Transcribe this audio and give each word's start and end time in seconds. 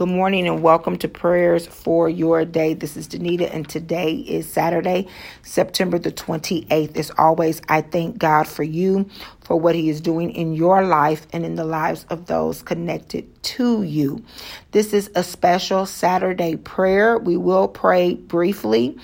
Good 0.00 0.08
morning 0.08 0.48
and 0.48 0.62
welcome 0.62 0.96
to 0.96 1.08
prayers 1.08 1.66
for 1.66 2.08
your 2.08 2.46
day. 2.46 2.72
This 2.72 2.96
is 2.96 3.06
Danita, 3.06 3.54
and 3.54 3.68
today 3.68 4.14
is 4.14 4.50
Saturday, 4.50 5.06
September 5.42 5.98
the 5.98 6.10
28th. 6.10 6.96
As 6.96 7.10
always, 7.18 7.60
I 7.68 7.82
thank 7.82 8.16
God 8.16 8.48
for 8.48 8.62
you, 8.62 9.10
for 9.42 9.60
what 9.60 9.74
He 9.74 9.90
is 9.90 10.00
doing 10.00 10.30
in 10.30 10.54
your 10.54 10.86
life 10.86 11.26
and 11.34 11.44
in 11.44 11.56
the 11.56 11.66
lives 11.66 12.06
of 12.08 12.24
those 12.24 12.62
connected 12.62 13.42
to 13.42 13.82
you. 13.82 14.24
This 14.70 14.94
is 14.94 15.10
a 15.14 15.22
special 15.22 15.84
Saturday 15.84 16.56
prayer. 16.56 17.18
We 17.18 17.36
will 17.36 17.68
pray 17.68 18.14
briefly 18.14 18.96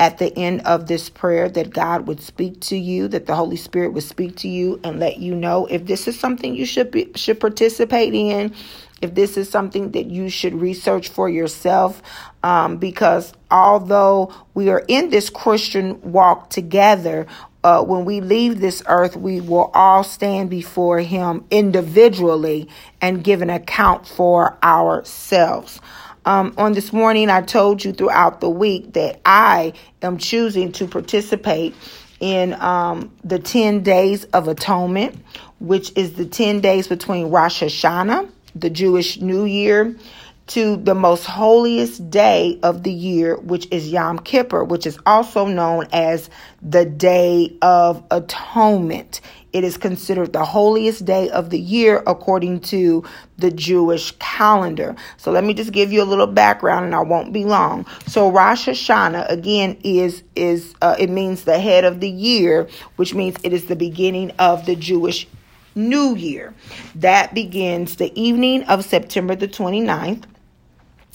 at 0.00 0.18
the 0.18 0.36
end 0.36 0.62
of 0.62 0.88
this 0.88 1.10
prayer 1.10 1.48
that 1.48 1.70
God 1.70 2.08
would 2.08 2.20
speak 2.20 2.58
to 2.62 2.76
you, 2.76 3.06
that 3.06 3.26
the 3.26 3.36
Holy 3.36 3.56
Spirit 3.56 3.92
would 3.92 4.02
speak 4.02 4.34
to 4.38 4.48
you 4.48 4.80
and 4.82 4.98
let 4.98 5.18
you 5.18 5.36
know 5.36 5.66
if 5.66 5.86
this 5.86 6.08
is 6.08 6.18
something 6.18 6.56
you 6.56 6.66
should 6.66 6.90
be, 6.90 7.12
should 7.14 7.38
participate 7.38 8.14
in 8.14 8.52
if 9.00 9.14
this 9.14 9.36
is 9.36 9.48
something 9.48 9.92
that 9.92 10.06
you 10.06 10.28
should 10.28 10.54
research 10.54 11.08
for 11.08 11.28
yourself, 11.28 12.02
um, 12.42 12.76
because 12.76 13.32
although 13.50 14.32
we 14.54 14.70
are 14.70 14.84
in 14.88 15.10
this 15.10 15.30
Christian 15.30 16.00
walk 16.12 16.50
together, 16.50 17.26
uh, 17.62 17.82
when 17.82 18.04
we 18.04 18.20
leave 18.20 18.60
this 18.60 18.82
earth, 18.86 19.16
we 19.16 19.40
will 19.40 19.70
all 19.74 20.02
stand 20.02 20.50
before 20.50 21.00
Him 21.00 21.44
individually 21.50 22.68
and 23.00 23.22
give 23.22 23.42
an 23.42 23.50
account 23.50 24.06
for 24.06 24.58
ourselves. 24.62 25.80
Um, 26.24 26.54
on 26.58 26.72
this 26.72 26.92
morning, 26.92 27.30
I 27.30 27.40
told 27.42 27.82
you 27.82 27.92
throughout 27.92 28.40
the 28.40 28.50
week 28.50 28.92
that 28.92 29.20
I 29.24 29.72
am 30.02 30.18
choosing 30.18 30.72
to 30.72 30.86
participate 30.86 31.74
in 32.20 32.52
um, 32.60 33.10
the 33.24 33.38
10 33.38 33.82
days 33.82 34.24
of 34.24 34.46
atonement, 34.46 35.16
which 35.58 35.92
is 35.96 36.14
the 36.14 36.26
10 36.26 36.60
days 36.60 36.88
between 36.88 37.30
Rosh 37.30 37.62
Hashanah 37.62 38.30
the 38.54 38.70
Jewish 38.70 39.20
New 39.20 39.44
Year, 39.44 39.96
to 40.50 40.76
the 40.78 40.96
most 40.96 41.26
holiest 41.26 42.10
day 42.10 42.58
of 42.64 42.82
the 42.82 42.92
year, 42.92 43.36
which 43.36 43.68
is 43.70 43.88
Yom 43.88 44.18
Kippur, 44.18 44.64
which 44.64 44.84
is 44.84 44.98
also 45.06 45.46
known 45.46 45.86
as 45.92 46.28
the 46.60 46.84
Day 46.84 47.56
of 47.62 48.02
Atonement. 48.10 49.20
It 49.52 49.62
is 49.62 49.76
considered 49.76 50.32
the 50.32 50.44
holiest 50.44 51.04
day 51.04 51.30
of 51.30 51.50
the 51.50 51.58
year 51.58 52.02
according 52.04 52.60
to 52.62 53.04
the 53.38 53.52
Jewish 53.52 54.10
calendar. 54.18 54.96
So 55.18 55.30
let 55.30 55.44
me 55.44 55.54
just 55.54 55.70
give 55.70 55.92
you 55.92 56.02
a 56.02 56.04
little 56.04 56.26
background 56.26 56.84
and 56.84 56.96
I 56.96 57.00
won't 57.00 57.32
be 57.32 57.44
long. 57.44 57.86
So 58.08 58.28
Rosh 58.28 58.68
Hashanah 58.68 59.30
again 59.30 59.78
is 59.84 60.24
is 60.34 60.74
uh, 60.82 60.96
it 60.98 61.10
means 61.10 61.44
the 61.44 61.60
head 61.60 61.84
of 61.84 62.00
the 62.00 62.10
year, 62.10 62.68
which 62.96 63.14
means 63.14 63.36
it 63.44 63.52
is 63.52 63.66
the 63.66 63.76
beginning 63.76 64.32
of 64.40 64.66
the 64.66 64.74
Jewish 64.74 65.28
New 65.74 66.14
Year. 66.16 66.54
That 66.96 67.34
begins 67.34 67.96
the 67.96 68.12
evening 68.20 68.64
of 68.64 68.84
September 68.84 69.34
the 69.34 69.48
29th 69.48 70.24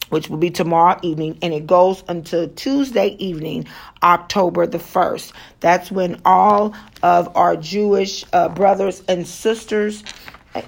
which 0.10 0.30
will 0.30 0.38
be 0.38 0.50
tomorrow 0.50 1.00
evening, 1.02 1.38
and 1.42 1.54
it 1.54 1.66
goes 1.66 2.04
until 2.08 2.48
Tuesday 2.50 3.16
evening, 3.20 3.66
October 4.04 4.68
the 4.68 4.78
1st. 4.78 5.34
That's 5.60 5.92
when 5.92 6.22
all 6.26 6.76
of 7.02 7.36
our 7.36 7.56
Jewish 7.56 8.24
uh, 8.32 8.50
brothers 8.50 9.04
and 9.08 9.28
sisters 9.28 10.04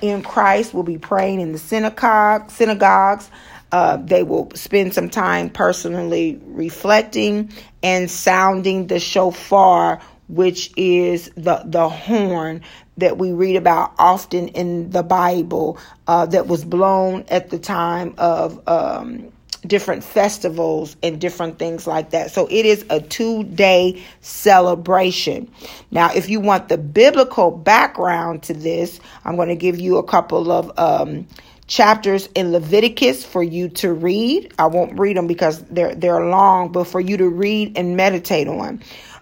in 0.02 0.22
Christ 0.24 0.74
will 0.74 0.84
be 0.84 0.98
praying 0.98 1.40
in 1.40 1.52
the 1.52 1.60
synagogue, 1.60 2.52
synagogues. 2.52 3.30
Uh, 3.72 3.98
they 3.98 4.24
will 4.24 4.50
spend 4.56 4.94
some 4.94 5.10
time 5.10 5.50
personally 5.50 6.42
reflecting 6.46 7.52
and 7.84 8.10
sounding 8.10 8.88
the 8.88 9.00
shofar 9.00 10.02
which 10.28 10.72
is 10.76 11.32
the 11.36 11.62
the 11.66 11.90
horn 11.90 12.62
that 12.98 13.18
we 13.18 13.32
read 13.32 13.56
about 13.56 13.94
often 14.00 14.50
in 14.50 14.90
the 14.90 15.04
Bible 15.04 15.78
uh, 16.08 16.26
that 16.26 16.48
was 16.48 16.66
blown 16.66 17.26
at 17.30 17.50
the 17.50 17.60
time 17.60 18.16
of 18.18 18.68
um, 18.68 19.32
different 19.66 20.04
festivals 20.04 20.96
and 21.04 21.22
different 21.22 21.60
things 21.60 21.86
like 21.86 22.12
that. 22.12 22.32
So 22.32 22.48
it 22.50 22.66
is 22.66 22.86
a 22.90 23.00
two 23.00 23.44
day 23.44 24.04
celebration. 24.22 25.52
Now, 25.92 26.12
if 26.14 26.30
you 26.30 26.40
want 26.40 26.70
the 26.70 26.78
biblical 26.78 27.52
background 27.52 28.44
to 28.44 28.54
this, 28.54 29.00
I'm 29.24 29.36
going 29.36 29.50
to 29.50 29.56
give 29.56 29.80
you 29.80 29.98
a 29.98 30.04
couple 30.04 30.52
of 30.52 30.78
um, 30.80 31.28
chapters 31.68 32.28
in 32.34 32.52
Leviticus 32.52 33.24
for 33.24 33.44
you 33.44 33.70
to 33.70 33.94
read. 33.94 34.54
I 34.58 34.68
won't 34.68 34.98
read 35.00 35.18
them 35.18 35.28
because 35.28 35.62
they're 35.64 35.94
they're 35.94 36.26
long, 36.26 36.72
but 36.72 36.86
for 36.86 37.00
you 37.00 37.18
to 37.18 37.30
read 37.30 37.78
and 37.78 37.96
meditate 37.96 38.48
on 38.48 38.82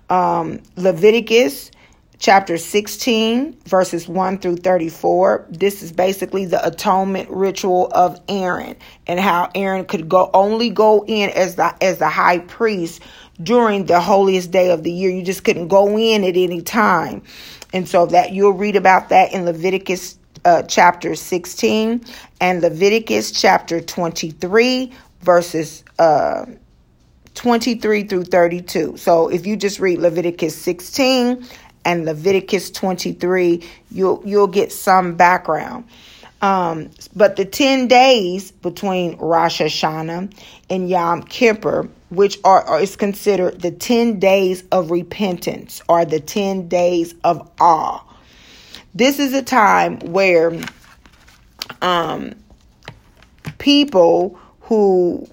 um, 0.09 0.61
Leviticus 0.75 1.71
chapter 2.17 2.57
16, 2.57 3.57
verses 3.65 4.07
1 4.07 4.39
through 4.39 4.57
34. 4.57 5.47
This 5.49 5.83
is 5.83 5.91
basically 5.91 6.45
the 6.45 6.65
atonement 6.65 7.29
ritual 7.29 7.87
of 7.91 8.19
Aaron 8.29 8.75
and 9.07 9.19
how 9.19 9.49
Aaron 9.53 9.85
could 9.85 10.07
go 10.07 10.29
only 10.33 10.69
go 10.69 11.03
in 11.05 11.29
as 11.31 11.55
the 11.55 11.75
as 11.83 11.99
the 11.99 12.09
high 12.09 12.39
priest 12.39 13.01
during 13.43 13.85
the 13.85 13.99
holiest 13.99 14.51
day 14.51 14.71
of 14.71 14.83
the 14.83 14.91
year. 14.91 15.09
You 15.11 15.23
just 15.23 15.43
couldn't 15.43 15.67
go 15.67 15.97
in 15.97 16.23
at 16.23 16.37
any 16.37 16.61
time. 16.61 17.21
And 17.73 17.87
so 17.87 18.05
that 18.07 18.31
you'll 18.31 18.53
read 18.53 18.75
about 18.75 19.09
that 19.09 19.33
in 19.33 19.45
Leviticus 19.45 20.17
uh, 20.45 20.61
chapter 20.63 21.15
16 21.15 22.05
and 22.39 22.61
Leviticus 22.61 23.31
chapter 23.31 23.81
23 23.81 24.93
verses 25.21 25.83
uh 25.97 26.45
23 27.35 28.03
through 28.03 28.23
32. 28.23 28.97
So 28.97 29.27
if 29.29 29.45
you 29.45 29.55
just 29.55 29.79
read 29.79 29.99
Leviticus 29.99 30.55
16 30.55 31.45
and 31.85 32.05
Leviticus 32.05 32.71
23, 32.71 33.63
you'll 33.91 34.21
you'll 34.25 34.47
get 34.47 34.71
some 34.71 35.15
background. 35.15 35.85
Um, 36.41 36.91
but 37.15 37.37
the 37.37 37.45
10 37.45 37.87
days 37.87 38.51
between 38.51 39.17
Rosh 39.17 39.61
Hashanah 39.61 40.37
and 40.69 40.89
Yom 40.89 41.23
Kippur, 41.23 41.89
which 42.09 42.37
are, 42.43 42.61
are 42.63 42.79
is 42.79 42.95
considered 42.95 43.61
the 43.61 43.71
10 43.71 44.19
days 44.19 44.63
of 44.71 44.91
repentance 44.91 45.81
or 45.87 46.05
the 46.05 46.19
10 46.19 46.67
days 46.67 47.15
of 47.23 47.49
awe. 47.59 48.03
This 48.93 49.19
is 49.19 49.33
a 49.33 49.41
time 49.41 49.99
where 49.99 50.53
um, 51.81 52.33
people 53.57 54.39
who 54.61 55.27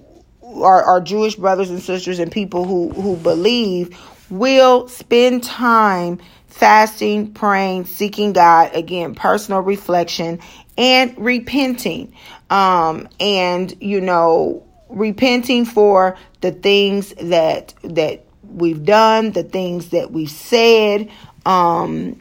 our, 0.54 0.82
our 0.82 1.00
Jewish 1.00 1.36
brothers 1.36 1.70
and 1.70 1.80
sisters 1.80 2.18
and 2.18 2.30
people 2.30 2.64
who, 2.64 2.90
who 2.90 3.16
believe 3.16 3.98
will 4.30 4.88
spend 4.88 5.44
time 5.44 6.18
fasting, 6.48 7.32
praying, 7.32 7.86
seeking 7.86 8.32
God, 8.32 8.74
again, 8.74 9.14
personal 9.14 9.60
reflection 9.60 10.40
and 10.76 11.14
repenting. 11.18 12.14
Um, 12.50 13.08
and, 13.18 13.74
you 13.80 14.00
know, 14.00 14.66
repenting 14.88 15.64
for 15.64 16.16
the 16.40 16.52
things 16.52 17.14
that, 17.14 17.74
that 17.82 18.24
we've 18.42 18.84
done, 18.84 19.32
the 19.32 19.42
things 19.42 19.88
that 19.90 20.10
we've 20.10 20.30
said. 20.30 21.10
Um, 21.46 22.20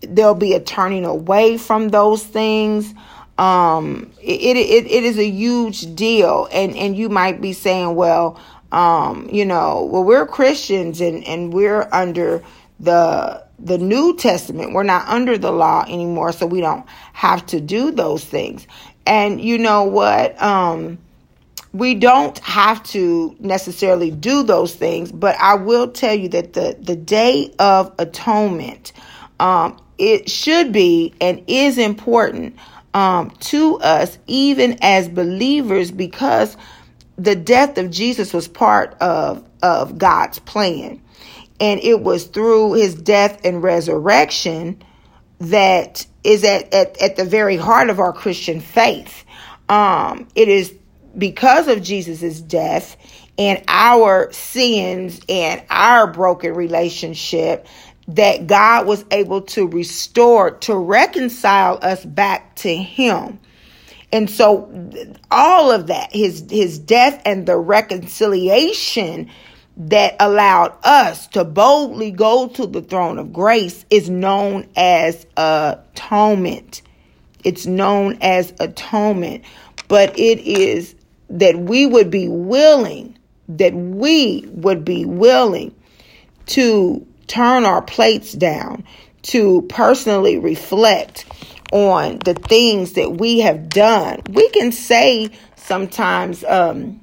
there'll 0.00 0.34
be 0.34 0.54
a 0.54 0.60
turning 0.60 1.04
away 1.04 1.58
from 1.58 1.88
those 1.88 2.22
things 2.22 2.94
um 3.38 4.10
it, 4.20 4.56
it 4.56 4.86
it 4.86 5.04
is 5.04 5.18
a 5.18 5.28
huge 5.28 5.94
deal. 5.94 6.48
And 6.52 6.76
and 6.76 6.96
you 6.96 7.08
might 7.08 7.40
be 7.40 7.52
saying 7.52 7.94
well 7.94 8.40
um 8.72 9.28
you 9.30 9.44
know 9.44 9.88
well 9.90 10.02
we're 10.02 10.26
christians 10.26 11.00
and 11.00 11.22
and 11.24 11.52
we're 11.52 11.88
under 11.92 12.42
the 12.80 13.44
the 13.58 13.78
new 13.78 14.16
testament. 14.16 14.72
We're 14.72 14.82
not 14.82 15.08
under 15.08 15.38
the 15.38 15.50
law 15.52 15.84
anymore 15.88 16.32
so 16.32 16.46
we 16.46 16.60
don't 16.60 16.86
have 17.14 17.46
to 17.46 17.60
do 17.60 17.90
those 17.90 18.24
things. 18.24 18.66
And 19.06 19.40
you 19.40 19.58
know 19.58 19.84
what? 19.84 20.40
Um 20.42 20.98
we 21.76 21.94
don't 21.94 22.38
have 22.38 22.82
to 22.84 23.36
necessarily 23.38 24.10
do 24.10 24.42
those 24.42 24.74
things 24.74 25.12
but 25.12 25.36
i 25.38 25.54
will 25.54 25.88
tell 25.88 26.14
you 26.14 26.28
that 26.28 26.54
the 26.54 26.76
the 26.80 26.96
day 26.96 27.52
of 27.58 27.92
atonement 27.98 28.92
um 29.40 29.78
it 29.98 30.30
should 30.30 30.72
be 30.72 31.12
and 31.20 31.42
is 31.46 31.78
important 31.78 32.56
um, 32.96 33.28
to 33.40 33.76
us, 33.76 34.16
even 34.26 34.78
as 34.80 35.06
believers, 35.06 35.90
because 35.90 36.56
the 37.16 37.36
death 37.36 37.76
of 37.76 37.90
Jesus 37.90 38.32
was 38.32 38.48
part 38.48 38.94
of, 39.02 39.46
of 39.62 39.98
God's 39.98 40.38
plan. 40.38 41.02
And 41.60 41.78
it 41.80 42.00
was 42.00 42.24
through 42.24 42.72
his 42.72 42.94
death 42.94 43.44
and 43.44 43.62
resurrection 43.62 44.82
that 45.40 46.06
is 46.24 46.42
at, 46.42 46.72
at, 46.72 46.96
at 47.02 47.16
the 47.16 47.26
very 47.26 47.58
heart 47.58 47.90
of 47.90 48.00
our 48.00 48.14
Christian 48.14 48.60
faith. 48.60 49.24
Um, 49.68 50.26
it 50.34 50.48
is 50.48 50.74
because 51.18 51.68
of 51.68 51.82
Jesus' 51.82 52.40
death 52.40 52.96
and 53.36 53.62
our 53.68 54.32
sins 54.32 55.20
and 55.28 55.62
our 55.68 56.10
broken 56.10 56.54
relationship 56.54 57.66
that 58.08 58.46
God 58.46 58.86
was 58.86 59.04
able 59.10 59.42
to 59.42 59.66
restore, 59.66 60.52
to 60.52 60.76
reconcile 60.76 61.78
us 61.82 62.04
back 62.04 62.54
to 62.56 62.74
Him. 62.74 63.40
And 64.12 64.30
so 64.30 64.70
all 65.30 65.72
of 65.72 65.88
that, 65.88 66.12
his 66.12 66.46
his 66.48 66.78
death 66.78 67.20
and 67.24 67.44
the 67.44 67.56
reconciliation 67.56 69.30
that 69.76 70.16
allowed 70.20 70.72
us 70.84 71.26
to 71.28 71.44
boldly 71.44 72.10
go 72.10 72.48
to 72.48 72.66
the 72.66 72.80
throne 72.80 73.18
of 73.18 73.32
grace 73.32 73.84
is 73.90 74.08
known 74.08 74.68
as 74.76 75.26
atonement. 75.36 76.82
It's 77.44 77.66
known 77.66 78.18
as 78.22 78.54
atonement, 78.58 79.44
but 79.88 80.18
it 80.18 80.40
is 80.40 80.94
that 81.28 81.58
we 81.58 81.84
would 81.84 82.10
be 82.10 82.28
willing, 82.28 83.18
that 83.48 83.74
we 83.74 84.46
would 84.48 84.84
be 84.84 85.04
willing 85.04 85.74
to 86.46 87.06
turn 87.26 87.64
our 87.64 87.82
plates 87.82 88.32
down, 88.32 88.84
to 89.22 89.62
personally 89.62 90.38
reflect 90.38 91.26
on 91.72 92.18
the 92.18 92.34
things 92.34 92.92
that 92.92 93.18
we 93.18 93.40
have 93.40 93.68
done. 93.68 94.20
We 94.30 94.48
can 94.50 94.70
say 94.72 95.30
sometimes, 95.56 96.44
um, 96.44 97.00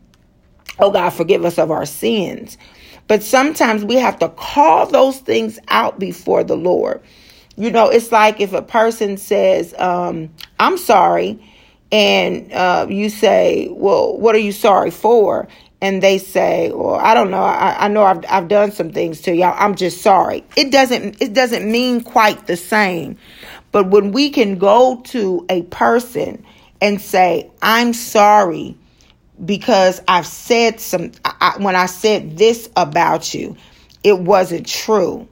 oh 0.80 0.92
God, 0.92 1.10
forgive 1.10 1.44
us 1.44 1.58
of 1.60 1.70
our 1.70 1.86
sins. 1.86 2.58
But 3.08 3.24
sometimes 3.24 3.84
we 3.84 3.96
have 3.96 4.20
to 4.20 4.30
call 4.30 4.86
those 4.88 5.20
things 5.20 5.60
out 5.68 6.00
before 6.00 6.44
the 6.44 6.56
Lord. 6.56 7.02
You 7.58 7.70
know, 7.70 7.90
it's 7.90 8.12
like 8.12 8.40
if 8.40 8.54
a 8.54 8.62
person 8.62 9.18
says, 9.18 9.76
um, 9.78 10.30
I'm 10.60 10.78
sorry, 10.78 11.40
and 11.92 12.52
uh, 12.52 12.88
you 12.90 13.10
say, 13.10 13.68
Well, 13.70 14.18
what 14.18 14.34
are 14.34 14.40
you 14.40 14.52
sorry 14.52 14.90
for? 14.90 15.48
And 15.84 16.02
they 16.02 16.18
say, 16.18 16.72
Well, 16.74 16.96
I 16.96 17.14
don't 17.14 17.30
know. 17.30 17.44
I, 17.44 17.86
I 17.86 17.88
know 17.90 18.04
I've, 18.04 18.24
I've 18.30 18.48
done 18.48 18.72
some 18.72 18.94
things 18.94 19.20
to 19.24 19.36
y'all. 19.36 19.54
I'm 19.58 19.76
just 19.76 20.02
sorry. 20.02 20.46
It 20.56 20.72
doesn't 20.72 21.22
it 21.22 21.34
doesn't 21.34 21.70
mean 21.70 22.02
quite 22.02 22.48
the 22.48 22.56
same. 22.56 23.18
But 23.74 23.90
when 23.90 24.14
we 24.14 24.30
can 24.30 24.58
go 24.58 25.02
to 25.08 25.46
a 25.50 25.64
person 25.64 26.46
and 26.80 27.02
say, 27.02 27.52
I'm 27.62 27.92
sorry 27.92 28.78
because 29.44 30.02
I've 30.08 30.28
said 30.28 30.80
some, 30.80 31.12
I, 31.26 31.56
when 31.58 31.76
I 31.76 31.88
said 31.88 32.38
this 32.38 32.70
about 32.78 33.34
you, 33.34 33.58
it 34.04 34.20
wasn't 34.20 34.68
true. 34.68 35.28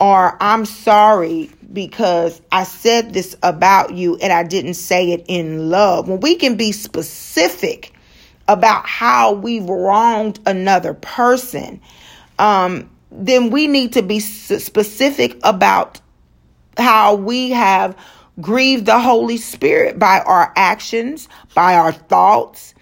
Or 0.00 0.36
I'm 0.40 0.64
sorry 0.64 1.50
because 1.72 2.42
I 2.50 2.64
said 2.64 3.12
this 3.12 3.36
about 3.42 3.94
you 3.94 4.16
and 4.16 4.32
I 4.32 4.42
didn't 4.42 4.74
say 4.74 5.12
it 5.12 5.24
in 5.28 5.70
love. 5.70 6.08
When 6.08 6.20
we 6.20 6.34
can 6.36 6.56
be 6.56 6.72
specific 6.72 7.91
about 8.52 8.86
how 8.86 9.32
we've 9.32 9.68
wronged 9.68 10.38
another 10.46 10.94
person, 10.94 11.80
um, 12.38 12.90
then 13.10 13.50
we 13.50 13.66
need 13.66 13.92
to 13.94 14.02
be 14.02 14.20
specific 14.20 15.38
about 15.42 16.00
how 16.78 17.14
we 17.14 17.50
have 17.50 17.96
grieved 18.40 18.86
the 18.86 18.98
Holy 18.98 19.36
Spirit 19.36 19.98
by 19.98 20.20
our 20.20 20.52
actions, 20.56 21.28
by 21.54 21.74
our 21.74 21.92
thoughts, 21.92 22.74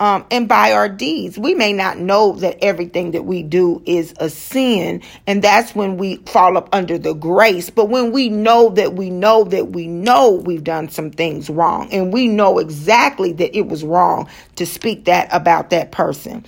um, 0.00 0.26
and 0.30 0.48
by 0.48 0.72
our 0.72 0.88
deeds. 0.88 1.38
We 1.38 1.54
may 1.54 1.72
not 1.72 1.98
know 1.98 2.32
that 2.34 2.62
everything 2.62 3.12
that 3.12 3.24
we 3.24 3.42
do 3.42 3.82
is 3.86 4.14
a 4.18 4.28
sin, 4.28 5.02
and 5.26 5.42
that's 5.42 5.74
when 5.74 5.96
we 5.96 6.16
fall 6.18 6.56
up 6.56 6.68
under 6.72 6.98
the 6.98 7.14
grace. 7.14 7.70
But 7.70 7.88
when 7.88 8.12
we 8.12 8.28
know 8.28 8.70
that 8.70 8.94
we 8.94 9.10
know 9.10 9.44
that 9.44 9.70
we 9.70 9.86
know 9.86 10.32
we've 10.32 10.64
done 10.64 10.88
some 10.90 11.10
things 11.10 11.48
wrong, 11.48 11.92
and 11.92 12.12
we 12.12 12.28
know 12.28 12.58
exactly 12.58 13.32
that 13.34 13.56
it 13.56 13.66
was 13.66 13.84
wrong 13.84 14.28
to 14.56 14.66
speak 14.66 15.06
that 15.06 15.28
about 15.32 15.70
that 15.70 15.92
person, 15.92 16.44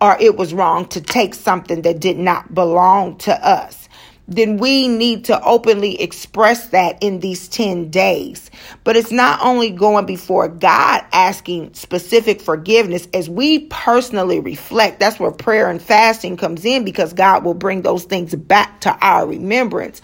or 0.00 0.16
it 0.20 0.36
was 0.36 0.52
wrong 0.52 0.86
to 0.88 1.00
take 1.00 1.34
something 1.34 1.82
that 1.82 2.00
did 2.00 2.18
not 2.18 2.52
belong 2.54 3.16
to 3.18 3.46
us 3.46 3.88
then 4.28 4.58
we 4.58 4.88
need 4.88 5.24
to 5.24 5.42
openly 5.42 6.00
express 6.00 6.68
that 6.68 7.02
in 7.02 7.20
these 7.20 7.48
10 7.48 7.88
days. 7.88 8.50
But 8.84 8.94
it's 8.94 9.10
not 9.10 9.40
only 9.42 9.70
going 9.70 10.04
before 10.04 10.48
God 10.48 11.02
asking 11.12 11.72
specific 11.72 12.42
forgiveness 12.42 13.08
as 13.14 13.30
we 13.30 13.60
personally 13.70 14.38
reflect. 14.38 15.00
That's 15.00 15.18
where 15.18 15.30
prayer 15.30 15.70
and 15.70 15.80
fasting 15.80 16.36
comes 16.36 16.66
in 16.66 16.84
because 16.84 17.14
God 17.14 17.42
will 17.42 17.54
bring 17.54 17.82
those 17.82 18.04
things 18.04 18.34
back 18.34 18.82
to 18.82 18.96
our 19.00 19.26
remembrance. 19.26 20.02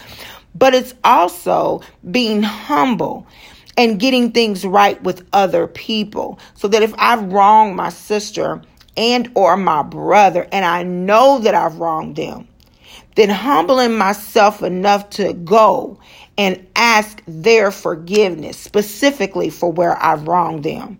But 0.54 0.74
it's 0.74 0.94
also 1.04 1.82
being 2.10 2.42
humble 2.42 3.26
and 3.76 4.00
getting 4.00 4.32
things 4.32 4.64
right 4.64 5.02
with 5.02 5.26
other 5.34 5.66
people 5.66 6.38
so 6.54 6.68
that 6.68 6.82
if 6.82 6.94
I've 6.96 7.32
wronged 7.32 7.76
my 7.76 7.90
sister 7.90 8.62
and 8.96 9.30
or 9.34 9.56
my 9.56 9.82
brother 9.82 10.46
and 10.50 10.64
I 10.64 10.82
know 10.84 11.40
that 11.40 11.54
I've 11.54 11.76
wronged 11.76 12.16
them, 12.16 12.48
then 13.16 13.30
humbling 13.30 13.96
myself 13.96 14.62
enough 14.62 15.10
to 15.10 15.32
go 15.32 15.98
and 16.36 16.66
ask 16.74 17.22
their 17.26 17.70
forgiveness 17.70 18.56
specifically 18.58 19.50
for 19.50 19.70
where 19.70 20.02
I've 20.02 20.26
wronged 20.26 20.64
them. 20.64 20.98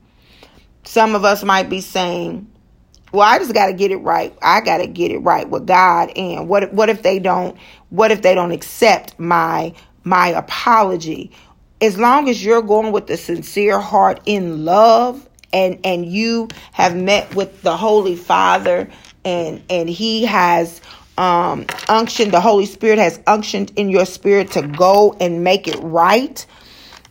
Some 0.85 1.15
of 1.15 1.25
us 1.25 1.43
might 1.43 1.69
be 1.69 1.81
saying, 1.81 2.51
well, 3.15 3.23
I 3.23 3.39
just 3.39 3.55
got 3.55 3.67
to 3.67 3.73
get 3.73 3.91
it 3.91 3.99
right. 3.99 4.37
I 4.43 4.61
got 4.61 4.79
to 4.79 4.87
get 4.87 5.13
it 5.13 5.19
right 5.19 5.49
with 5.49 5.67
God. 5.67 6.11
And 6.17 6.49
what 6.49 6.73
what 6.73 6.89
if 6.89 7.03
they 7.03 7.19
don't 7.19 7.57
what 7.91 8.11
if 8.11 8.23
they 8.23 8.35
don't 8.35 8.51
accept 8.51 9.19
my 9.19 9.73
my 10.03 10.29
apology? 10.29 11.31
As 11.81 11.99
long 11.99 12.29
as 12.29 12.45
you're 12.45 12.63
going 12.63 12.93
with 12.93 13.09
a 13.11 13.17
sincere 13.17 13.79
heart 13.79 14.21
in 14.27 14.65
love 14.65 15.29
and 15.53 15.79
and 15.85 16.05
you 16.07 16.49
have 16.73 16.97
met 16.97 17.35
with 17.37 17.63
the 17.63 17.77
Holy 17.77 18.17
Father 18.17 18.91
and 19.25 19.63
and 19.71 19.89
he 19.89 20.25
has 20.25 20.81
um, 21.17 21.67
unction, 21.89 22.31
the 22.31 22.41
Holy 22.41 22.67
Spirit 22.67 22.99
has 22.99 23.21
unctioned 23.27 23.73
in 23.77 23.89
your 23.89 24.07
spirit 24.07 24.53
to 24.53 24.63
go 24.63 25.17
and 25.21 25.45
make 25.45 25.69
it 25.69 25.79
right, 25.81 26.45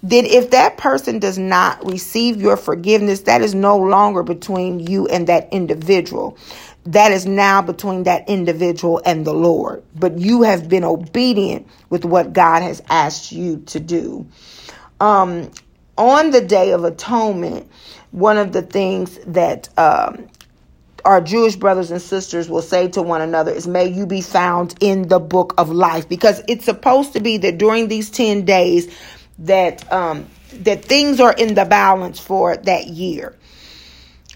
then 0.01 0.25
if 0.25 0.51
that 0.51 0.77
person 0.77 1.19
does 1.19 1.38
not 1.38 1.89
receive 1.89 2.41
your 2.41 2.57
forgiveness, 2.57 3.21
that 3.21 3.41
is 3.41 3.55
no 3.55 3.77
longer 3.77 4.21
between 4.21 4.79
you 4.79 5.07
and 5.07 5.27
that 5.27 5.47
individual. 5.53 6.38
That 6.85 7.13
is 7.13 7.25
now 7.25 7.61
between 7.61 8.03
that 8.03 8.27
individual 8.27 9.01
and 9.05 9.25
the 9.25 9.33
Lord. 9.33 9.81
But 9.95 10.17
you 10.17 10.41
have 10.41 10.67
been 10.67 10.83
obedient 10.83 11.65
with 11.89 12.03
what 12.03 12.33
God 12.33 12.61
has 12.61 12.81
asked 12.89 13.31
you 13.31 13.63
to 13.67 13.79
do. 13.79 14.27
Um, 15.00 15.50
on 15.97 16.31
the 16.31 16.41
Day 16.41 16.71
of 16.71 16.83
Atonement, 16.83 17.69
one 18.11 18.38
of 18.38 18.51
the 18.51 18.61
things 18.61 19.17
that 19.27 19.69
um, 19.77 20.27
our 21.05 21.21
Jewish 21.21 21.55
brothers 21.55 21.91
and 21.91 22.01
sisters 22.01 22.50
will 22.50 22.61
say 22.61 22.88
to 22.89 23.01
one 23.01 23.21
another 23.21 23.51
is, 23.51 23.67
May 23.67 23.88
you 23.88 24.05
be 24.05 24.21
found 24.21 24.75
in 24.79 25.07
the 25.07 25.19
book 25.19 25.53
of 25.57 25.69
life. 25.69 26.07
Because 26.07 26.41
it's 26.47 26.65
supposed 26.65 27.13
to 27.13 27.19
be 27.19 27.38
that 27.38 27.57
during 27.57 27.88
these 27.88 28.09
10 28.09 28.45
days 28.45 28.95
that 29.39 29.91
um, 29.91 30.27
that 30.53 30.85
things 30.85 31.19
are 31.19 31.33
in 31.33 31.55
the 31.55 31.65
balance 31.65 32.19
for 32.19 32.55
that 32.57 32.88
year. 32.88 33.35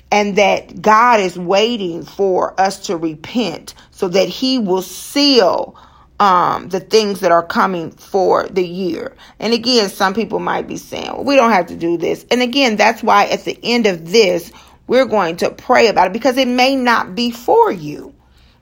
And 0.09 0.37
that 0.37 0.81
God 0.81 1.19
is 1.19 1.37
waiting 1.37 2.05
for 2.05 2.59
us 2.59 2.87
to 2.87 2.95
repent 2.95 3.73
so 3.91 4.07
that 4.07 4.29
He 4.29 4.57
will 4.57 4.81
seal 4.81 5.75
um, 6.19 6.69
the 6.69 6.79
things 6.79 7.19
that 7.19 7.31
are 7.31 7.45
coming 7.45 7.91
for 7.91 8.47
the 8.47 8.65
year. 8.65 9.15
And 9.39 9.53
again, 9.53 9.89
some 9.89 10.13
people 10.13 10.39
might 10.39 10.67
be 10.67 10.77
saying, 10.77 11.11
well, 11.11 11.23
we 11.23 11.35
don't 11.35 11.51
have 11.51 11.67
to 11.67 11.75
do 11.75 11.97
this. 11.97 12.25
And 12.31 12.41
again, 12.41 12.75
that's 12.75 13.03
why 13.03 13.25
at 13.25 13.43
the 13.43 13.59
end 13.63 13.85
of 13.85 14.11
this, 14.11 14.51
we're 14.87 15.05
going 15.05 15.37
to 15.37 15.51
pray 15.51 15.87
about 15.87 16.07
it 16.07 16.13
because 16.13 16.37
it 16.37 16.47
may 16.47 16.75
not 16.75 17.13
be 17.13 17.31
for 17.31 17.71
you. 17.71 18.15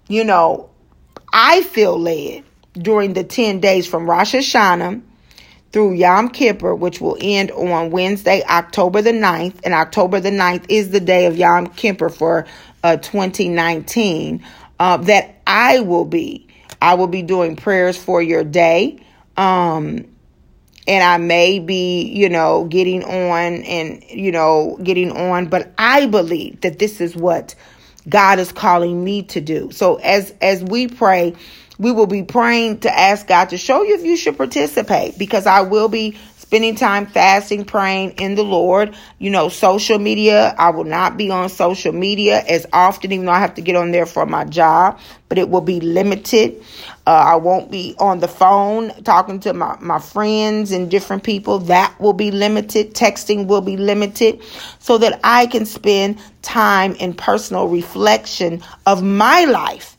You 0.08 0.24
know, 0.24 0.70
I 1.32 1.62
feel 1.62 2.00
led 2.00 2.44
during 2.74 3.14
the 3.14 3.24
10 3.24 3.60
days 3.60 3.88
from 3.88 4.10
Rosh 4.10 4.36
Hashanah 4.36 5.02
through 5.72 5.94
Yom 5.94 6.30
Kippur, 6.30 6.74
which 6.74 7.02
will 7.02 7.18
end 7.20 7.52
on 7.52 7.92
Wednesday, 7.92 8.44
October 8.44 9.02
the 9.02 9.12
9th. 9.12 9.56
And 9.64 9.74
October 9.74 10.20
the 10.20 10.32
9th 10.32 10.66
is 10.70 10.92
the 10.92 11.00
day 11.00 11.26
of 11.26 11.38
Yom 11.38 11.68
Kippur 11.68 12.10
for 12.10 12.48
uh, 12.84 12.98
2019. 12.98 14.44
Uh, 14.78 14.98
that 14.98 15.42
I 15.48 15.80
will 15.80 16.06
be. 16.06 16.48
I 16.82 16.96
will 16.96 17.08
be 17.08 17.22
doing 17.22 17.56
prayers 17.56 17.98
for 17.98 18.22
your 18.22 18.44
day. 18.44 19.00
Um, 19.38 20.06
and 20.88 21.04
I 21.04 21.18
may 21.18 21.60
be, 21.60 22.04
you 22.04 22.30
know, 22.30 22.66
getting 22.66 23.04
on 23.04 23.64
and, 23.64 24.04
you 24.10 24.32
know, 24.32 24.78
getting 24.84 25.12
on, 25.12 25.48
but 25.48 25.72
I 25.78 26.06
believe 26.06 26.62
that 26.62 26.80
this 26.80 27.02
is 27.02 27.16
what 27.16 27.56
God 28.08 28.40
is 28.40 28.52
calling 28.52 29.04
me 29.04 29.24
to 29.24 29.42
do. 29.42 29.72
So 29.72 29.96
as, 29.96 30.34
as 30.42 30.64
we 30.64 30.88
pray, 30.88 31.36
we 31.78 31.92
will 31.92 32.08
be 32.08 32.24
praying 32.24 32.80
to 32.82 32.98
ask 32.98 33.28
God 33.28 33.50
to 33.50 33.58
show 33.58 33.84
you 33.84 33.96
if 33.96 34.04
you 34.04 34.16
should 34.16 34.38
participate 34.38 35.18
because 35.18 35.46
I 35.46 35.62
will 35.62 35.90
be 35.90 36.18
spending 36.38 36.76
time 36.76 37.08
fasting, 37.08 37.66
praying 37.66 38.12
in 38.12 38.36
the 38.36 38.44
Lord. 38.44 38.96
You 39.20 39.32
know, 39.32 39.50
social 39.50 39.98
media, 39.98 40.56
I 40.58 40.70
will 40.70 40.84
not 40.84 41.18
be 41.18 41.32
on 41.32 41.50
social 41.50 41.92
media 41.92 42.44
as 42.48 42.66
often, 42.72 43.12
even 43.12 43.26
though 43.26 43.32
I 43.32 43.40
have 43.40 43.56
to 43.56 43.62
get 43.62 43.76
on 43.76 43.92
there 43.92 44.06
for 44.06 44.26
my 44.26 44.46
job, 44.46 45.00
but 45.28 45.38
it 45.38 45.50
will 45.50 45.62
be 45.62 45.82
limited. 45.82 46.64
Uh, 47.08 47.12
I 47.12 47.36
won't 47.36 47.70
be 47.70 47.96
on 48.00 48.20
the 48.20 48.28
phone 48.28 48.90
talking 49.04 49.40
to 49.42 49.54
my, 49.54 49.78
my 49.80 50.00
friends 50.00 50.72
and 50.72 50.90
different 50.90 51.24
people. 51.24 51.60
That 51.60 52.00
will 52.00 52.14
be 52.14 52.32
limited. 52.32 52.96
Texting 52.96 53.46
will 53.46 53.62
be 53.62 53.78
limited 53.78 54.42
so 54.80 54.98
that 54.98 55.20
I 55.24 55.46
can 55.46 55.66
spend 55.66 56.20
time 56.42 56.96
in 56.96 57.14
personal 57.14 57.68
reflection 57.68 58.64
of 58.88 59.04
my 59.04 59.46
life 59.46 59.98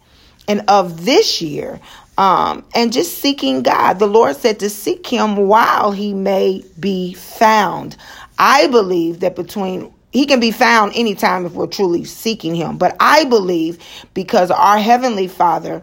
and 0.49 0.63
of 0.69 1.05
this 1.05 1.41
year 1.41 1.81
um, 2.19 2.65
and 2.75 2.93
just 2.93 3.19
seeking 3.19 3.63
God. 3.63 3.99
The 3.99 4.07
Lord 4.07 4.37
said 4.37 4.59
to 4.61 4.71
seek 4.71 5.07
Him 5.07 5.37
while 5.37 5.93
He 5.93 6.13
may 6.13 6.65
be 6.81 7.15
found. 7.15 7.97
I 8.39 8.67
believe 8.67 9.21
that 9.21 9.37
between 9.37 9.93
he 10.13 10.25
can 10.25 10.41
be 10.41 10.51
found 10.51 10.93
anytime 10.95 11.45
if 11.45 11.53
we're 11.53 11.67
truly 11.67 12.05
seeking 12.05 12.55
him. 12.55 12.79
But 12.79 12.97
I 13.01 13.25
believe 13.25 13.79
because 14.15 14.51
our 14.51 14.79
heavenly 14.79 15.29
Father 15.29 15.83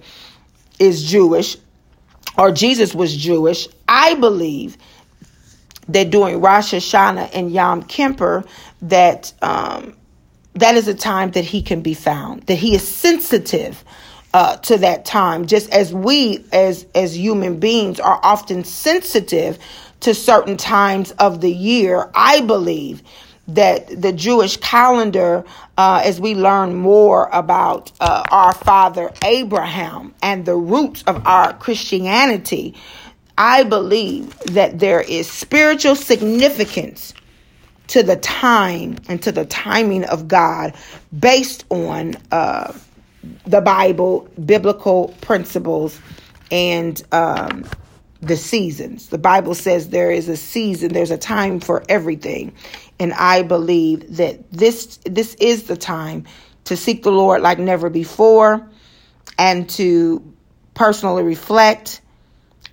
is 0.80 1.04
Jewish, 1.04 1.58
or 2.38 2.52
Jesus 2.52 2.94
was 2.94 3.16
Jewish, 3.16 3.68
I 3.88 4.16
believe 4.16 4.78
that 5.90 6.10
during 6.10 6.42
Rosh 6.42 6.74
Hashanah 6.74 7.32
and 7.34 7.52
Yom 7.52 7.84
Kippur, 7.84 8.44
that 8.84 9.34
um, 9.42 9.96
that 10.56 10.76
is 10.76 10.88
a 10.88 10.94
time 10.94 11.32
that 11.32 11.46
he 11.46 11.62
can 11.62 11.82
be 11.82 11.94
found, 11.94 12.44
that 12.44 12.56
he 12.56 12.76
is 12.76 12.88
sensitive 12.88 13.84
uh, 14.34 14.58
to 14.58 14.78
that 14.78 15.06
time, 15.06 15.46
just 15.46 15.70
as 15.72 15.94
we 15.94 16.44
as 16.52 16.86
as 16.96 17.18
human 17.18 17.60
beings 17.60 18.00
are 18.00 18.20
often 18.24 18.64
sensitive 18.64 19.60
to 20.02 20.14
certain 20.14 20.58
times 20.58 21.12
of 21.12 21.42
the 21.42 21.52
year. 21.52 22.10
I 22.14 22.42
believe 22.42 23.04
that 23.48 24.02
the 24.02 24.14
Jewish 24.14 24.58
calendar, 24.58 25.44
uh, 25.78 26.02
as 26.04 26.20
we 26.20 26.34
learn 26.36 26.76
more 26.76 27.30
about 27.32 27.92
uh, 28.00 28.24
our 28.32 28.54
father 28.54 29.12
Abraham 29.24 30.14
and 30.22 30.46
the 30.46 30.56
roots 30.56 31.04
of 31.04 31.26
our 31.28 31.54
Christianity, 31.54 32.76
I 33.38 33.64
believe 33.64 34.38
that 34.40 34.80
there 34.80 35.02
is 35.02 35.30
spiritual 35.30 35.96
significance 35.96 37.14
to 37.88 38.04
the 38.04 38.16
time 38.16 38.98
and 39.10 39.22
to 39.24 39.32
the 39.32 39.46
timing 39.46 40.06
of 40.06 40.28
God 40.28 40.74
based 41.18 41.66
on 41.70 42.16
uh, 42.32 42.74
the 43.46 43.62
Bible, 43.62 44.28
biblical 44.46 45.10
principles, 45.22 46.00
and 46.52 47.02
um, 47.12 47.66
the 48.22 48.38
seasons. 48.38 49.10
The 49.10 49.18
Bible 49.18 49.56
says 49.56 49.90
there 49.90 50.12
is 50.12 50.30
a 50.30 50.38
season, 50.38 50.94
there's 50.94 51.12
a 51.12 51.18
time 51.18 51.60
for 51.60 51.84
everything. 51.90 52.54
And 53.04 53.12
I 53.12 53.42
believe 53.42 54.16
that 54.16 54.50
this 54.50 54.98
this 55.04 55.36
is 55.36 55.64
the 55.64 55.76
time 55.76 56.24
to 56.64 56.78
seek 56.78 57.04
the 57.04 57.12
Lord 57.12 57.42
like 57.42 57.60
never 57.60 57.90
before 57.90 58.66
and 59.38 59.70
to 59.72 60.34
personally 60.74 61.24
reflect 61.24 62.00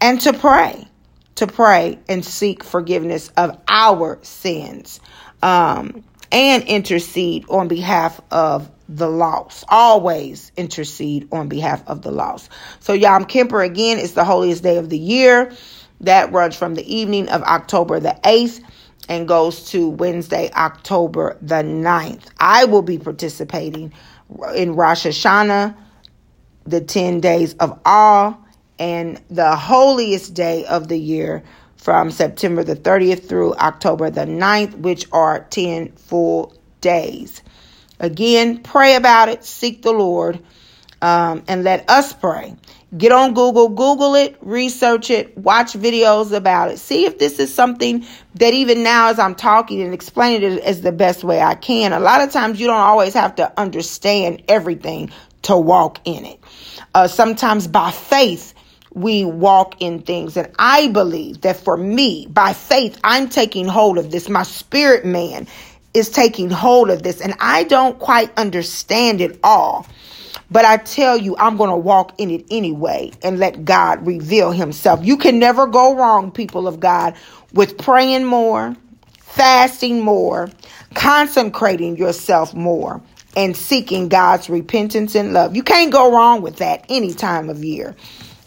and 0.01 0.21
to 0.21 0.33
pray. 0.33 0.87
To 1.35 1.49
pray 1.49 1.99
and 2.09 2.25
seek 2.25 2.63
forgiveness 2.63 3.33
of 3.37 3.61
our 3.67 4.21
sins. 4.23 5.01
Um, 5.43 6.05
and 6.31 6.63
intercede 6.63 7.45
on 7.51 7.67
behalf 7.67 8.21
of 8.31 8.71
the 8.89 9.09
lost. 9.09 9.65
Always 9.69 10.53
intercede 10.57 11.27
on 11.33 11.49
behalf 11.49 11.83
of 11.89 12.03
the 12.03 12.13
lost. 12.13 12.51
So 12.79 12.93
Yom 12.93 13.25
Kippur 13.25 13.63
again 13.63 13.99
is 13.99 14.15
the 14.15 14.25
holiest 14.25 14.63
day 14.63 14.77
of 14.77 14.91
the 14.91 14.99
year. 14.99 15.53
That 16.03 16.31
runs 16.31 16.55
from 16.55 16.77
the 16.77 16.95
evening 16.95 17.29
of 17.31 17.43
October 17.43 17.99
the 17.99 18.17
8th 18.23 18.63
and 19.11 19.29
goes 19.29 19.65
to 19.73 19.91
Wednesday, 19.91 20.51
October 20.57 21.37
the 21.43 21.57
9th. 21.57 22.27
I 22.41 22.67
will 22.67 22.83
be 22.85 22.99
participating 22.99 23.93
in 24.57 24.77
Rosh 24.77 25.05
Hashanah, 25.07 25.77
the 26.65 26.81
10 26.81 27.21
days 27.21 27.55
of 27.55 27.79
awe, 27.85 28.37
and 28.79 29.21
the 29.29 29.57
holiest 29.57 30.35
day 30.35 30.65
of 30.67 30.89
the 30.89 30.99
year 30.99 31.43
from 31.77 32.13
September 32.13 32.65
the 32.65 32.77
30th 32.77 33.29
through 33.29 33.55
October 33.57 34.11
the 34.11 34.27
9th, 34.27 34.77
which 34.77 35.07
are 35.13 35.41
10 35.51 35.93
full 35.95 36.55
days. 36.81 37.43
Again, 37.99 38.63
pray 38.63 38.95
about 38.95 39.29
it, 39.29 39.45
seek 39.45 39.83
the 39.83 39.93
Lord, 39.93 40.41
um, 41.03 41.43
and 41.49 41.65
let 41.65 41.91
us 41.91 42.13
pray. 42.13 42.55
Get 42.97 43.13
on 43.13 43.35
Google, 43.35 43.69
Google 43.69 44.17
it, 44.17 44.37
research 44.41 45.11
it, 45.11 45.37
watch 45.39 45.75
videos 45.75 46.33
about 46.33 46.73
it. 46.73 46.79
See 46.79 47.05
if 47.05 47.19
this 47.19 47.39
is 47.39 47.55
something 47.55 48.05
that 48.35 48.53
even 48.53 48.83
now, 48.83 49.11
as 49.11 49.19
I'm 49.21 49.37
talking 49.37 49.81
and 49.81 49.95
explaining 49.95 50.55
it 50.55 50.63
as 50.65 50.81
the 50.81 50.91
best 50.91 51.23
way 51.23 51.41
I 51.41 51.55
can, 51.55 51.93
a 51.93 52.01
lot 52.01 52.21
of 52.21 52.33
times 52.33 52.59
you 52.59 52.67
don't 52.67 52.77
always 52.77 53.15
have 53.15 53.37
to 53.37 53.53
understand 53.59 54.43
everything 54.49 55.11
to 55.43 55.57
walk 55.57 56.01
in 56.05 56.25
it. 56.25 56.41
Uh, 56.93 57.07
sometimes 57.07 57.69
by 57.69 57.93
faith, 57.93 58.55
we 58.93 59.25
walk 59.25 59.81
in 59.81 60.03
things. 60.03 60.37
And 60.37 60.53
I 60.59 60.89
believe 60.89 61.43
that 61.43 61.57
for 61.57 61.77
me, 61.77 62.27
by 62.27 62.53
faith, 62.53 62.99
I'm 63.05 63.29
taking 63.29 63.67
hold 63.67 63.99
of 63.99 64.11
this. 64.11 64.29
My 64.29 64.43
spirit 64.43 65.05
man 65.05 65.47
is 65.95 66.11
taking 66.11 66.51
hold 66.51 66.91
of 66.91 67.03
this. 67.03 67.21
And 67.21 67.35
I 67.39 67.65
don't 67.65 67.99
quite 67.99 68.37
understand 68.37 69.21
it 69.21 69.39
all. 69.45 69.87
But 70.51 70.65
I 70.65 70.79
tell 70.79 71.17
you, 71.17 71.37
I'm 71.37 71.57
going 71.57 71.71
to 71.71 71.77
walk 71.77 72.15
in 72.19 72.31
it 72.31 72.45
anyway 72.51 73.13
and 73.23 73.39
let 73.39 73.65
God 73.65 74.07
reveal 74.07 74.53
himself. 74.53 75.01
You 75.05 75.17
can 75.17 75.39
never 75.39 75.67
go 75.67 75.97
wrong, 75.97 76.31
people 76.31 76.67
of 76.67 76.81
God, 76.81 77.15
with 77.53 77.79
praying 77.79 78.25
more, 78.25 78.77
fasting 79.21 80.01
more, 80.01 80.51
consecrating 80.95 81.97
yourself 81.97 82.55
more, 82.55 83.01
and 83.37 83.57
seeking 83.57 84.09
God's 84.09 84.51
repentance 84.51 85.15
and 85.15 85.33
love. 85.33 85.55
You 85.55 85.63
can't 85.63 85.93
go 85.93 86.13
wrong 86.13 86.43
with 86.43 86.57
that 86.57 86.85
any 86.89 87.15
time 87.15 87.49
of 87.49 87.65
year. 87.65 87.95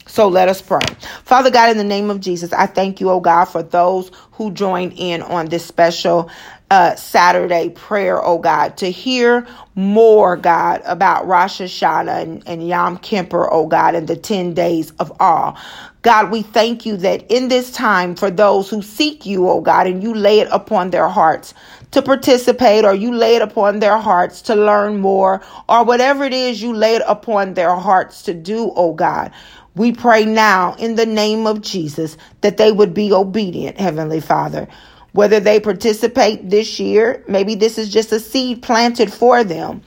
So 0.05 0.27
let 0.27 0.49
us 0.49 0.61
pray. 0.61 0.81
Father 1.23 1.49
God, 1.49 1.71
in 1.71 1.77
the 1.77 1.83
name 1.83 2.09
of 2.09 2.19
Jesus, 2.19 2.53
I 2.53 2.67
thank 2.67 2.99
you, 2.99 3.09
oh 3.09 3.19
God, 3.19 3.45
for 3.45 3.63
those 3.63 4.11
who 4.33 4.51
joined 4.51 4.93
in 4.97 5.21
on 5.21 5.47
this 5.47 5.65
special 5.65 6.29
uh, 6.71 6.95
Saturday 6.95 7.69
prayer, 7.69 8.23
oh 8.23 8.39
God, 8.39 8.77
to 8.77 8.91
hear 8.91 9.47
more, 9.75 10.37
God, 10.37 10.81
about 10.85 11.27
Rosh 11.27 11.61
Hashanah 11.61 12.21
and, 12.23 12.43
and 12.47 12.67
Yom 12.67 12.97
Kippur, 12.97 13.47
oh 13.51 13.67
God, 13.67 13.95
and 13.95 14.07
the 14.07 14.15
10 14.17 14.53
days 14.53 14.91
of 14.99 15.11
awe. 15.19 15.59
God, 16.03 16.31
we 16.31 16.41
thank 16.43 16.85
you 16.85 16.97
that 16.97 17.29
in 17.31 17.47
this 17.49 17.71
time 17.71 18.15
for 18.15 18.31
those 18.31 18.69
who 18.69 18.81
seek 18.81 19.25
you, 19.25 19.49
oh 19.49 19.61
God, 19.61 19.87
and 19.87 20.03
you 20.03 20.13
lay 20.13 20.39
it 20.39 20.49
upon 20.51 20.91
their 20.91 21.09
hearts 21.09 21.53
to 21.91 22.01
participate 22.01 22.85
or 22.85 22.93
you 22.93 23.13
lay 23.13 23.35
it 23.37 23.41
upon 23.41 23.79
their 23.79 23.97
hearts 23.97 24.41
to 24.43 24.55
learn 24.55 24.99
more 24.99 25.41
or 25.69 25.83
whatever 25.85 26.23
it 26.25 26.33
is 26.33 26.61
you 26.61 26.73
lay 26.73 26.95
it 26.95 27.03
upon 27.07 27.53
their 27.55 27.75
hearts 27.75 28.23
to 28.23 28.33
do, 28.33 28.71
oh 28.75 28.93
God. 28.93 29.31
We 29.75 29.91
pray 29.93 30.25
now 30.25 30.75
in 30.75 30.95
the 30.95 31.05
name 31.05 31.47
of 31.47 31.61
Jesus 31.61 32.17
that 32.41 32.57
they 32.57 32.71
would 32.71 32.93
be 32.93 33.11
obedient, 33.13 33.79
Heavenly 33.79 34.21
Father. 34.21 34.67
Whether 35.13 35.39
they 35.39 35.59
participate 35.59 36.49
this 36.49 36.79
year, 36.79 37.23
maybe 37.27 37.55
this 37.55 37.77
is 37.77 37.93
just 37.93 38.11
a 38.11 38.19
seed 38.19 38.63
planted 38.63 39.13
for 39.13 39.43
them. 39.43 39.83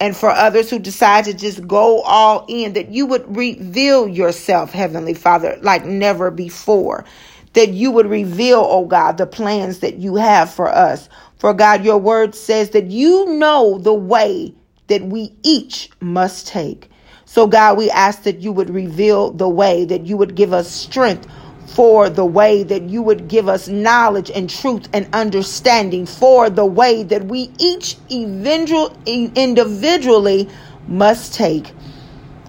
And 0.00 0.16
for 0.16 0.30
others 0.30 0.68
who 0.68 0.78
decide 0.78 1.26
to 1.26 1.34
just 1.34 1.68
go 1.68 2.00
all 2.00 2.44
in, 2.48 2.72
that 2.72 2.88
you 2.88 3.06
would 3.06 3.36
reveal 3.36 4.08
yourself, 4.08 4.72
Heavenly 4.72 5.14
Father, 5.14 5.58
like 5.60 5.84
never 5.84 6.30
before. 6.30 7.04
That 7.52 7.68
you 7.68 7.90
would 7.92 8.06
reveal, 8.06 8.66
oh 8.66 8.86
God, 8.86 9.18
the 9.18 9.26
plans 9.26 9.80
that 9.80 9.96
you 9.96 10.16
have 10.16 10.52
for 10.52 10.68
us. 10.68 11.08
For 11.38 11.52
God, 11.52 11.84
your 11.84 11.98
word 11.98 12.34
says 12.34 12.70
that 12.70 12.86
you 12.86 13.26
know 13.26 13.78
the 13.78 13.92
way 13.92 14.54
that 14.88 15.02
we 15.02 15.34
each 15.42 15.90
must 16.00 16.48
take. 16.48 16.90
So, 17.26 17.46
God, 17.46 17.78
we 17.78 17.90
ask 17.90 18.24
that 18.24 18.40
you 18.40 18.52
would 18.52 18.70
reveal 18.70 19.30
the 19.30 19.48
way, 19.48 19.84
that 19.84 20.06
you 20.06 20.16
would 20.16 20.34
give 20.34 20.52
us 20.52 20.70
strength 20.70 21.28
for 21.66 22.10
the 22.10 22.24
way, 22.24 22.62
that 22.64 22.82
you 22.82 23.02
would 23.02 23.28
give 23.28 23.48
us 23.48 23.68
knowledge 23.68 24.30
and 24.30 24.50
truth 24.50 24.88
and 24.92 25.08
understanding 25.14 26.06
for 26.06 26.50
the 26.50 26.66
way 26.66 27.02
that 27.04 27.24
we 27.24 27.50
each 27.58 27.96
individually 28.10 30.48
must 30.86 31.34
take. 31.34 31.72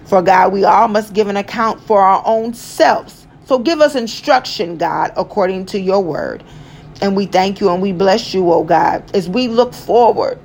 For 0.06 0.22
God, 0.22 0.52
we 0.52 0.64
all 0.64 0.88
must 0.88 1.14
give 1.14 1.28
an 1.28 1.36
account 1.36 1.80
for 1.80 2.00
our 2.00 2.22
own 2.26 2.54
selves. 2.54 3.26
So 3.46 3.58
give 3.58 3.80
us 3.80 3.94
instruction, 3.94 4.76
God, 4.76 5.12
according 5.16 5.66
to 5.66 5.80
your 5.80 6.02
word. 6.02 6.42
And 7.00 7.16
we 7.16 7.26
thank 7.26 7.60
you 7.60 7.70
and 7.70 7.82
we 7.82 7.92
bless 7.92 8.34
you, 8.34 8.50
oh 8.52 8.64
God, 8.64 9.04
as 9.14 9.28
we 9.28 9.48
look 9.48 9.74
forward 9.74 10.38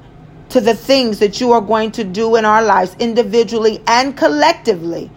to 0.50 0.62
the 0.62 0.76
things 0.76 1.20
that 1.20 1.40
you 1.40 1.52
are 1.52 1.62
going 1.62 1.92
to 1.92 2.04
do 2.04 2.36
in 2.36 2.46
our 2.46 2.64
lives 2.64 2.96
individually 3.00 3.82
and 3.88 4.18
collectively 4.18 5.12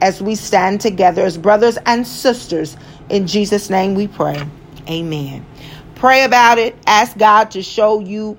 as 0.00 0.22
we 0.22 0.34
stand 0.34 0.80
together 0.80 1.22
as 1.22 1.36
brothers 1.36 1.78
and 1.86 2.06
sisters. 2.06 2.76
In 3.08 3.26
Jesus' 3.26 3.70
name 3.70 3.94
we 3.94 4.08
pray. 4.08 4.42
Amen. 4.88 5.44
Pray 5.94 6.24
about 6.24 6.58
it. 6.58 6.76
Ask 6.86 7.18
God 7.18 7.50
to 7.52 7.62
show 7.62 8.00
you 8.00 8.38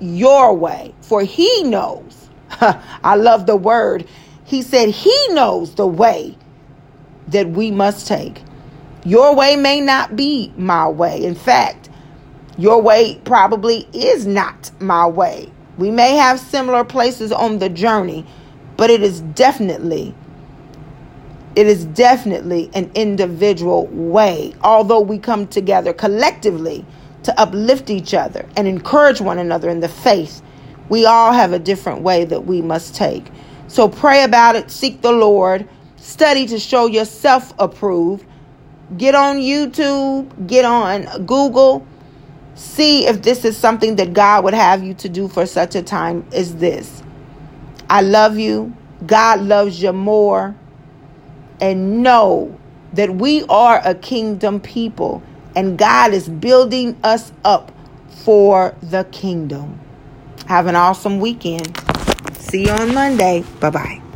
your 0.00 0.54
way, 0.54 0.94
for 1.00 1.22
He 1.22 1.64
knows. 1.64 2.28
I 2.60 3.16
love 3.16 3.46
the 3.46 3.56
word. 3.56 4.06
He 4.44 4.62
said 4.62 4.90
He 4.90 5.28
knows 5.30 5.74
the 5.74 5.86
way 5.86 6.36
that 7.28 7.50
we 7.50 7.70
must 7.70 8.06
take. 8.06 8.42
Your 9.04 9.34
way 9.34 9.56
may 9.56 9.80
not 9.80 10.16
be 10.16 10.52
my 10.56 10.88
way. 10.88 11.24
In 11.24 11.34
fact, 11.34 11.88
your 12.56 12.82
way 12.82 13.20
probably 13.24 13.88
is 13.92 14.26
not 14.26 14.70
my 14.80 15.06
way. 15.06 15.50
We 15.78 15.90
may 15.90 16.16
have 16.16 16.40
similar 16.40 16.84
places 16.84 17.30
on 17.30 17.58
the 17.58 17.68
journey, 17.68 18.26
but 18.76 18.90
it 18.90 19.02
is 19.02 19.20
definitely 19.20 20.14
it 21.58 21.66
is 21.66 21.84
definitely 21.86 22.70
an 22.74 22.90
individual 22.94 23.86
way. 23.88 24.54
Although 24.62 25.00
we 25.00 25.18
come 25.18 25.48
together 25.48 25.92
collectively 25.92 26.86
to 27.24 27.40
uplift 27.40 27.90
each 27.90 28.14
other 28.14 28.46
and 28.56 28.68
encourage 28.68 29.20
one 29.20 29.38
another 29.38 29.68
in 29.68 29.80
the 29.80 29.88
faith, 29.88 30.40
we 30.88 31.04
all 31.04 31.32
have 31.32 31.52
a 31.52 31.58
different 31.58 32.02
way 32.02 32.24
that 32.24 32.46
we 32.46 32.62
must 32.62 32.94
take. 32.94 33.26
So 33.66 33.88
pray 33.88 34.22
about 34.22 34.56
it, 34.56 34.70
seek 34.70 35.02
the 35.02 35.12
Lord, 35.12 35.68
study 35.96 36.46
to 36.46 36.58
show 36.58 36.86
yourself 36.86 37.52
approved. 37.58 38.24
Get 38.96 39.14
on 39.14 39.36
YouTube, 39.36 40.46
get 40.46 40.64
on 40.64 41.26
Google, 41.26 41.86
See 42.58 43.06
if 43.06 43.22
this 43.22 43.44
is 43.44 43.56
something 43.56 43.94
that 43.96 44.12
God 44.12 44.42
would 44.42 44.52
have 44.52 44.82
you 44.82 44.92
to 44.94 45.08
do 45.08 45.28
for 45.28 45.46
such 45.46 45.76
a 45.76 45.82
time 45.82 46.26
as 46.32 46.56
this. 46.56 47.04
I 47.88 48.00
love 48.00 48.36
you. 48.36 48.74
God 49.06 49.42
loves 49.42 49.80
you 49.80 49.92
more. 49.92 50.56
And 51.60 52.02
know 52.02 52.56
that 52.92 53.14
we 53.14 53.44
are 53.44 53.80
a 53.84 53.94
kingdom 53.94 54.60
people 54.60 55.22
and 55.56 55.76
God 55.76 56.12
is 56.12 56.28
building 56.28 56.96
us 57.02 57.32
up 57.44 57.72
for 58.08 58.74
the 58.82 59.04
kingdom. 59.10 59.80
Have 60.46 60.66
an 60.66 60.76
awesome 60.76 61.20
weekend. 61.20 61.76
See 62.38 62.66
you 62.66 62.70
on 62.70 62.94
Monday. 62.94 63.44
Bye 63.60 63.70
bye. 63.70 64.07